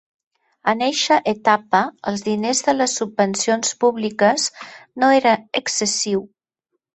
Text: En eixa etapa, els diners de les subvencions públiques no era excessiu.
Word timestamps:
En 0.71 0.79
eixa 0.85 1.17
etapa, 1.31 1.81
els 2.11 2.23
diners 2.27 2.61
de 2.69 2.75
les 2.77 2.95
subvencions 3.01 3.75
públiques 3.85 4.47
no 5.05 5.11
era 5.21 5.37
excessiu. 5.63 6.27